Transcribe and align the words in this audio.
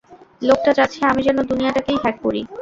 লোকটা 0.41 0.71
চাচ্ছে 0.77 1.01
আমি 1.05 1.21
যেন 1.27 1.37
দুনিয়াটাকেই 1.49 2.01
হ্যাক 2.03 2.17
করি! 2.25 2.41